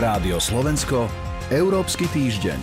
[0.00, 1.12] Rádio Slovensko,
[1.52, 2.56] Európsky týždeň.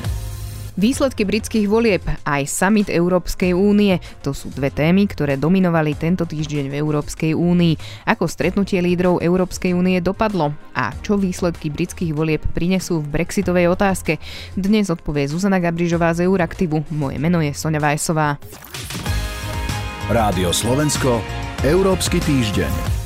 [0.73, 6.73] Výsledky britských volieb aj summit Európskej únie to sú dve témy, ktoré dominovali tento týždeň
[6.73, 7.77] v Európskej únii.
[8.09, 14.17] Ako stretnutie lídrov Európskej únie dopadlo a čo výsledky britských volieb prinesú v brexitovej otázke?
[14.57, 16.89] Dnes odpovie Zuzana Gabrižová z Euraktivu.
[16.89, 18.41] Moje meno je Sonja Vajsová.
[20.09, 21.21] Rádio Slovensko,
[21.61, 22.96] Európsky týždeň.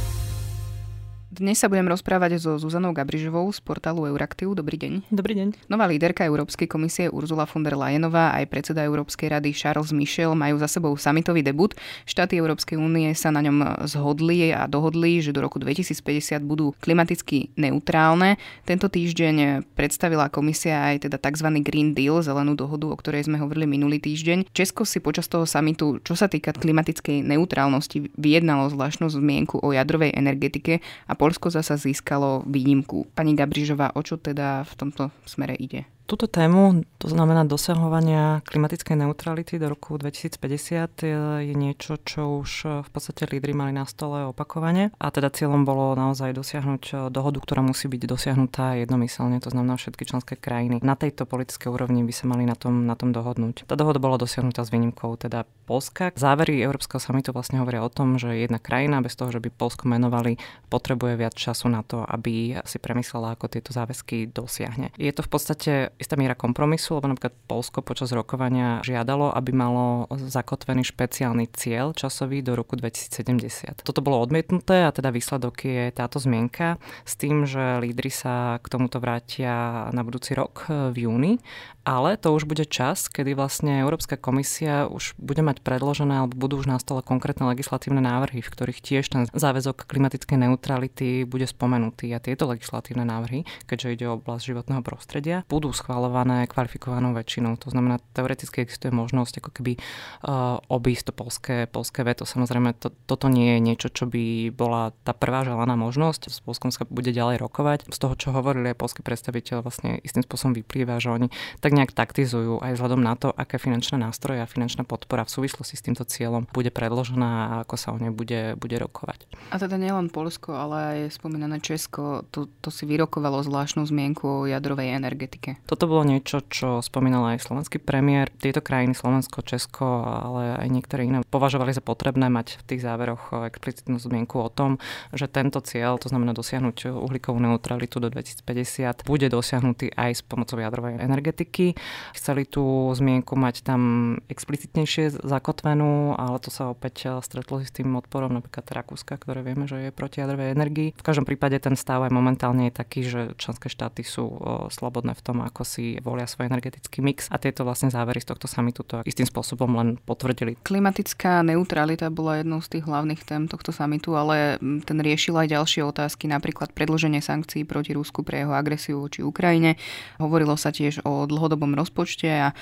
[1.41, 4.54] Dnes sa budem rozprávať so Zuzanou Gabrižovou z portálu Euraktiv.
[4.54, 5.09] Dobrý deň.
[5.09, 5.73] Dobrý deň.
[5.73, 10.61] Nová líderka Európskej komisie Urzula von der Leyenová aj predseda Európskej rady Charles Michel majú
[10.61, 11.73] za sebou samitový debut.
[12.05, 17.49] Štáty Európskej únie sa na ňom zhodli a dohodli, že do roku 2050 budú klimaticky
[17.57, 18.37] neutrálne.
[18.69, 21.57] Tento týždeň predstavila komisia aj teda tzv.
[21.65, 24.54] Green Deal, zelenú dohodu, o ktorej sme hovorili minulý týždeň.
[24.54, 30.13] Česko si počas toho samitu, čo sa týka klimatickej neutrálnosti, vyjednalo zvláštnu zmienku o jadrovej
[30.13, 33.08] energetike a Polsko zasa získalo výnimku.
[33.16, 35.88] Pani Gabrižová, o čo teda v tomto smere ide?
[36.11, 41.07] Túto tému, to znamená dosahovania klimatickej neutrality do roku 2050
[41.39, 45.95] je niečo, čo už v podstate lídry mali na stole opakovane a teda cieľom bolo
[45.95, 50.83] naozaj dosiahnuť dohodu, ktorá musí byť dosiahnutá jednomyselne, to znamená všetky členské krajiny.
[50.83, 53.63] Na tejto politickej úrovni by sa mali na tom, na tom dohodnúť.
[53.63, 56.11] Tá dohoda bola dosiahnutá s výnimkou teda Polska.
[56.19, 59.87] Závery Európskeho samitu vlastne hovoria o tom, že jedna krajina bez toho, že by Polsko
[59.87, 60.35] menovali,
[60.67, 64.91] potrebuje viac času na to, aby si premyslela, ako tieto záväzky dosiahne.
[64.99, 70.09] Je to v podstate istá miera kompromisu, lebo napríklad Polsko počas rokovania žiadalo, aby malo
[70.09, 73.85] zakotvený špeciálny cieľ časový do roku 2070.
[73.85, 78.66] Toto bolo odmietnuté a teda výsledok je táto zmienka s tým, že lídry sa k
[78.66, 81.38] tomuto vrátia na budúci rok v júni
[81.81, 86.61] ale to už bude čas, kedy vlastne Európska komisia už bude mať predložené alebo budú
[86.61, 92.13] už na stole konkrétne legislatívne návrhy, v ktorých tiež ten záväzok klimatickej neutrality bude spomenutý.
[92.13, 97.57] A tieto legislatívne návrhy, keďže ide o oblasť životného prostredia, budú schvalované kvalifikovanou väčšinou.
[97.57, 102.29] To znamená, teoreticky existuje možnosť ako keby uh, obísť to polské, polské veto.
[102.29, 106.29] Samozrejme, to, toto nie je niečo, čo by bola tá prvá želaná možnosť.
[106.29, 107.89] S Polskom sa bude ďalej rokovať.
[107.89, 111.97] Z toho, čo hovorili aj polskí predstaviteľ, vlastne istým spôsobom vyplýva, že oni tak nejak
[111.97, 116.06] taktizujú aj vzhľadom na to, aké finančné nástroje a finančná podpora v súvislosti s týmto
[116.06, 119.25] cieľom bude predložená a ako sa o nej bude, bude rokovať.
[119.50, 124.45] A teda nielen Polsko, ale aj spomínané Česko, to, to si vyrokovalo zvláštnu zmienku o
[124.45, 125.57] jadrovej energetike.
[125.71, 128.27] Toto bolo niečo, čo spomínal aj slovenský premiér.
[128.27, 133.31] Tieto krajiny, Slovensko, Česko, ale aj niektoré iné, považovali za potrebné mať v tých záveroch
[133.47, 134.83] explicitnú zmienku o tom,
[135.15, 140.59] že tento cieľ, to znamená dosiahnuť uhlíkovú neutralitu do 2050, bude dosiahnutý aj s pomocou
[140.59, 141.79] jadrovej energetiky.
[142.19, 143.81] Chceli tú zmienku mať tam
[144.27, 149.71] explicitnejšie zakotvenú, ale to sa opäť eh, stretlo s tým odporom napríklad Rakúska, ktoré vieme,
[149.71, 150.91] že je proti jadrovej energii.
[150.91, 155.15] V každom prípade ten stav aj momentálne je taký, že členské štáty sú eh, slobodné
[155.15, 158.85] v tom, ako si volia svoj energetický mix a tieto vlastne závery z tohto samitu
[158.85, 160.57] to istým spôsobom len potvrdili.
[160.61, 165.47] Klimatická neutralita bola jednou z tých hlavných tém tohto samitu, ale mm, ten riešil aj
[165.51, 169.79] ďalšie otázky, napríklad predlženie sankcií proti Rusku pre jeho agresiu voči Ukrajine.
[170.17, 172.53] Hovorilo sa tiež o dlhodobom rozpočte a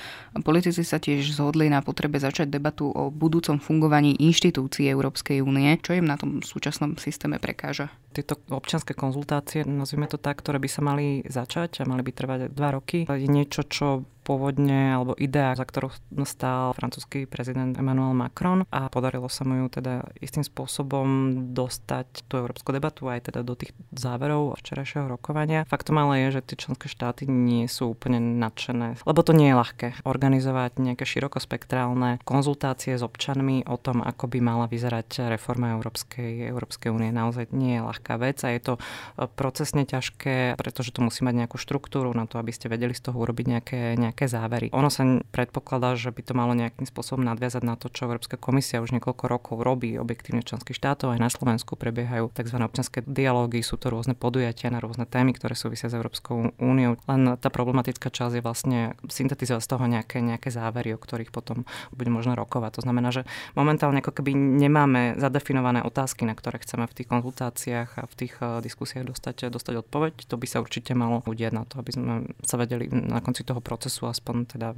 [0.42, 5.76] politici sa tiež zhodli na potrebe začať debatu o budúcom fungovaní inštitúcií Európskej únie.
[5.80, 7.90] Čo im na tom súčasnom systéme prekáža?
[8.10, 12.40] Tieto občianske konzultácie, nazvime to tak, ktoré by sa mali začať a mali by trvať
[12.50, 15.90] dva roky, je niečo, čo pôvodne, alebo idea, za ktorou
[16.28, 21.08] stál francúzsky prezident Emmanuel Macron a podarilo sa mu ju teda istým spôsobom
[21.52, 25.66] dostať tú európsku debatu aj teda do tých záverov včerajšieho rokovania.
[25.66, 29.58] Faktom ale je, že tie členské štáty nie sú úplne nadšené, lebo to nie je
[29.58, 36.50] ľahké organizovať nejaké širokospektrálne konzultácie s občanmi o tom, ako by mala vyzerať reforma Európskej,
[36.50, 37.10] Európskej únie.
[37.10, 38.80] Naozaj nie je ľahká vec a je to e,
[39.26, 43.16] procesne ťažké, pretože to musí mať nejakú štruktúru na to, aby ste vedeli z toho
[43.22, 44.68] urobiť nejaké, nejaké nejaké závery.
[44.74, 48.82] Ono sa predpokladá, že by to malo nejakým spôsobom nadviazať na to, čo Európska komisia
[48.82, 51.14] už niekoľko rokov robí objektívne členských štátov.
[51.14, 52.58] Aj na Slovensku prebiehajú tzv.
[52.58, 56.98] občianske dialógy, sú to rôzne podujatia na rôzne témy, ktoré súvisia s Európskou úniou.
[57.06, 61.62] Len tá problematická časť je vlastne syntetizovať z toho nejaké, nejaké závery, o ktorých potom
[61.94, 62.82] bude možno rokovať.
[62.82, 63.22] To znamená, že
[63.54, 68.34] momentálne ako keby nemáme zadefinované otázky, na ktoré chceme v tých konzultáciách a v tých
[68.42, 70.12] eh, diskusiách dostať, dostať odpoveď.
[70.26, 73.60] To by sa určite malo udiať na to, aby sme sa vedeli na konci toho
[73.60, 74.68] procesu aspoň teda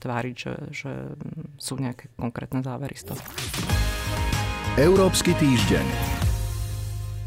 [0.00, 0.92] tváriť, že, že
[1.60, 3.22] sú nejaké konkrétne závery z toho.
[4.80, 6.21] Európsky týždeň.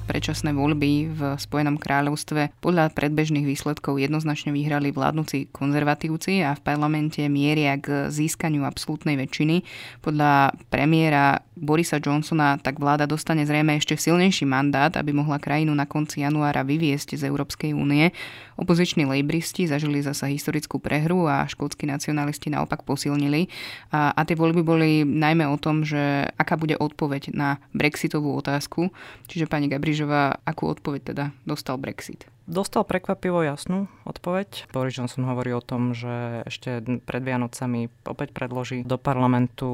[0.06, 7.26] Predčasné voľby v Spojenom kráľovstve podľa predbežných výsledkov jednoznačne vyhrali vládnuci konzervatívci a v parlamente
[7.26, 9.66] mieria k získaniu absolútnej väčšiny.
[10.06, 15.88] Podľa premiéra Borisa Johnsona tak vláda dostane zrejme ešte silnejší mandát, aby mohla krajinu na
[15.88, 18.12] konci januára vyviesť z Európskej únie.
[18.60, 23.48] Opoziční lejbristi zažili zasa historickú prehru a škótsky nacionalisti naopak posilnili.
[23.96, 28.92] A, a tie voľby boli najmä o tom, že aká bude odpoveď na brexitovú otázku.
[29.32, 32.28] Čiže pani Gabrižová, akú odpoveď teda dostal Brexit?
[32.46, 34.70] Dostal prekvapivo jasnú odpoveď.
[34.70, 39.66] Boris Johnson hovorí o tom, že ešte pred Vianocami opäť predloží do parlamentu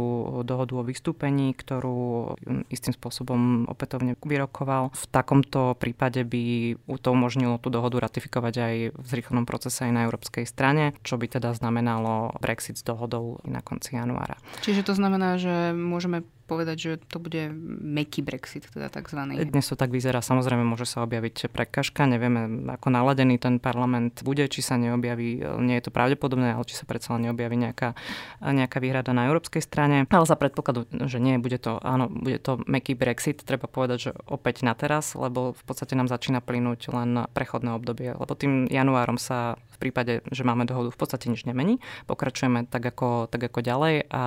[0.47, 2.31] dohodu o vystúpení, ktorú
[2.71, 4.95] istým spôsobom opätovne vyrokoval.
[4.95, 10.07] V takomto prípade by to umožnilo tú dohodu ratifikovať aj v zrýchlenom procese aj na
[10.07, 14.39] európskej strane, čo by teda znamenalo Brexit s dohodou na konci januára.
[14.63, 17.47] Čiže to znamená, že môžeme povedať, že to bude
[17.79, 19.39] meký Brexit, teda takzvaný.
[19.39, 24.45] Dnes to tak vyzerá, samozrejme môže sa objaviť prekažka, nevieme ako naladený ten parlament bude,
[24.51, 27.97] či sa neobjaví, nie je to pravdepodobné, ale či sa predsa len neobjaví nejaká,
[28.41, 30.05] nejaká výhrada na európskej strane.
[30.09, 34.11] Ale za predpokladu, že nie, bude to, áno, bude to meký Brexit, treba povedať, že
[34.27, 39.15] opäť na teraz, lebo v podstate nám začína plynúť len prechodné obdobie, lebo tým januárom
[39.15, 41.81] sa v prípade, že máme dohodu, v podstate nič nemení.
[42.05, 44.23] Pokračujeme tak ako, tak ako ďalej a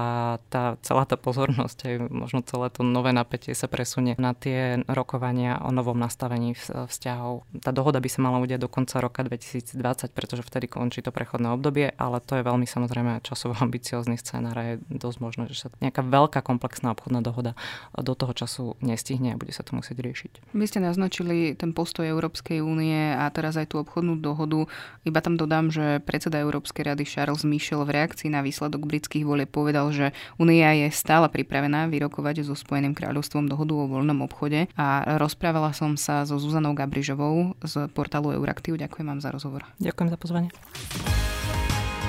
[0.50, 5.60] tá celá tá pozornosť aj možno celé to nové napätie sa presunie na tie rokovania
[5.62, 7.46] o novom nastavení vzťahov.
[7.62, 9.76] Tá dohoda by sa mala udiať do konca roka 2020,
[10.16, 14.64] pretože vtedy končí to prechodné obdobie, ale to je veľmi samozrejme časovo ambiciózny scenár a
[14.64, 17.52] je dosť možné, že sa nejaká veľká komplexná obchodná dohoda
[17.92, 20.32] do toho času nestihne a bude sa to musieť riešiť.
[20.56, 24.64] Vy ste naznačili ten postoj Európskej únie a teraz aj tú obchodnú dohodu.
[25.02, 29.50] Iba tam dodám, že predseda Európskej rady Charles Michel v reakcii na výsledok britských volieb
[29.50, 35.18] povedal, že únia je stále pripravená vyrokovať so Spojeným kráľovstvom dohodu o voľnom obchode a
[35.18, 38.78] rozprávala som sa so Zuzanou Gabrižovou z portálu Euraktiv.
[38.78, 39.66] Ďakujem vám za rozhovor.
[39.82, 40.50] Ďakujem za pozvanie.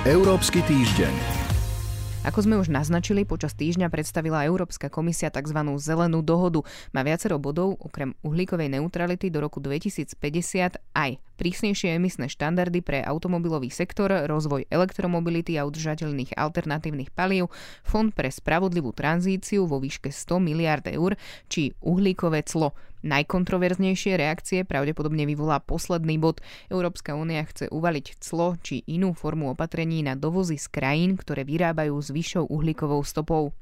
[0.06, 1.46] Európsky týždeň.
[2.25, 5.62] Ako sme už naznačili, počas týždňa predstavila Európska komisia tzv.
[5.78, 6.66] zelenú dohodu.
[6.90, 10.18] Má viacero bodov, okrem uhlíkovej neutrality do roku 2050
[10.98, 17.52] aj prísnejšie emisné štandardy pre automobilový sektor, rozvoj elektromobility a udržateľných alternatívnych palív,
[17.84, 21.20] fond pre spravodlivú tranzíciu vo výške 100 miliard eur
[21.52, 22.74] či uhlíkové clo.
[23.06, 26.42] Najkontroverznejšie reakcie pravdepodobne vyvolá posledný bod.
[26.74, 31.94] Európska únia chce uvaliť clo či inú formu opatrení na dovozy z krajín, ktoré vyrábajú
[32.02, 33.54] s vyššou uhlíkovou stopou.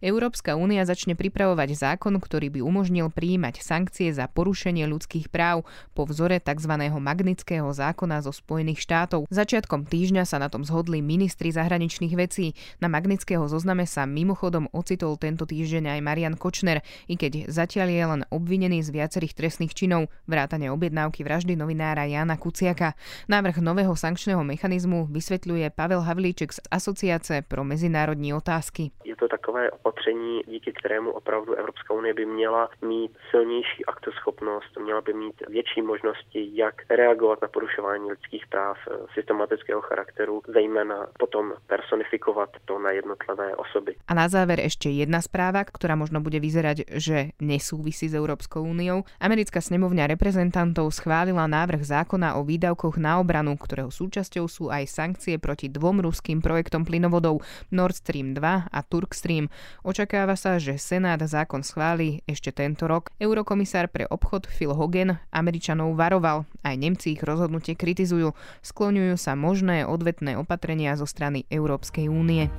[0.00, 6.06] Európska únia začne pripravovať zákon, ktorý by umožnil prijímať sankcie za porušenie ľudských práv po
[6.06, 6.72] vzore tzv.
[6.88, 9.26] magnického zákona zo Spojených štátov.
[9.32, 12.54] Začiatkom týždňa sa na tom zhodli ministri zahraničných vecí.
[12.78, 18.04] Na magnického zozname sa mimochodom ocitol tento týždeň aj Marian Kočner, i keď zatiaľ je
[18.06, 22.94] len obvinený z viacerých trestných činov, vrátane objednávky vraždy novinára Jana Kuciaka.
[23.26, 28.94] Návrh nového sankčného mechanizmu vysvetľuje Pavel Havlíček z Asociace pro mezinárodní otázky.
[29.02, 34.78] Je to takové nové opatření, díky kterému opravdu Evropská unie by měla mít silnější aktoschopnost,
[34.78, 41.06] měla by mít větší možnosti, jak reagovat na porušování lidských práv eh, systematického charakteru, zejména
[41.18, 43.94] potom personifikovat to na jednotlivé osoby.
[44.08, 49.02] A na záver ešte jedna správa, ktorá možno bude vyzerať, že nesúvisí s Európskou úniou.
[49.18, 55.36] Americká snemovňa reprezentantov schválila návrh zákona o výdavkoch na obranu, ktorého súčasťou sú aj sankcie
[55.42, 57.42] proti dvom ruským projektom plynovodov
[57.74, 59.47] Nord Stream 2 a Turk Stream.
[59.82, 63.10] Očakáva sa, že Senát zákon schváli ešte tento rok.
[63.18, 66.46] Eurokomisár pre obchod Phil Hogan Američanov varoval.
[66.62, 68.32] Aj Nemci ich rozhodnutie kritizujú.
[68.62, 72.52] Skloňujú sa možné odvetné opatrenia zo strany Európskej únie.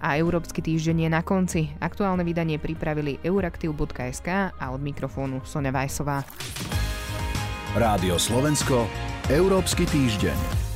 [0.00, 1.60] a Európsky týždeň je na konci.
[1.76, 6.24] Aktuálne vydanie pripravili euraktiv.sk a od mikrofónu Sonja Vajsová.
[7.76, 8.88] Rádio Slovensko,
[9.30, 10.69] Európsky týždeň.